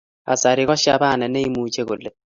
[0.25, 2.15] Kasari ko Shabana ne imuche kolet